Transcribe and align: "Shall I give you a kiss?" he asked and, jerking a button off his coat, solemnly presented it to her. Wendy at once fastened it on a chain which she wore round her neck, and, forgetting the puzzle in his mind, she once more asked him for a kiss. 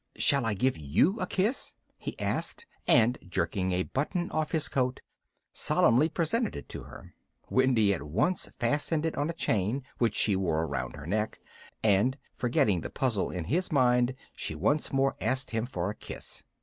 "Shall 0.15 0.47
I 0.47 0.55
give 0.55 0.77
you 0.79 1.19
a 1.19 1.27
kiss?" 1.27 1.75
he 1.99 2.17
asked 2.19 2.65
and, 2.87 3.19
jerking 3.21 3.71
a 3.71 3.83
button 3.83 4.31
off 4.31 4.49
his 4.51 4.67
coat, 4.67 4.99
solemnly 5.53 6.09
presented 6.09 6.55
it 6.55 6.67
to 6.69 6.81
her. 6.85 7.13
Wendy 7.51 7.93
at 7.93 8.01
once 8.01 8.49
fastened 8.57 9.05
it 9.05 9.15
on 9.15 9.29
a 9.29 9.33
chain 9.33 9.83
which 9.99 10.15
she 10.15 10.35
wore 10.35 10.65
round 10.65 10.95
her 10.95 11.05
neck, 11.05 11.39
and, 11.83 12.17
forgetting 12.35 12.81
the 12.81 12.89
puzzle 12.89 13.29
in 13.29 13.43
his 13.43 13.71
mind, 13.71 14.15
she 14.35 14.55
once 14.55 14.91
more 14.91 15.15
asked 15.21 15.51
him 15.51 15.67
for 15.67 15.91
a 15.91 15.95
kiss. 15.95 16.45